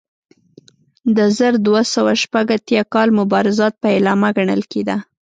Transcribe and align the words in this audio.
د 1.17 1.19
زر 1.37 1.53
دوه 1.67 1.81
سوه 1.93 2.13
شپږ 2.23 2.45
اتیا 2.57 2.81
کال 2.93 3.09
مبارزات 3.19 3.73
پیلامه 3.83 4.29
ګڼل 4.37 4.61
کېده. 4.71 4.95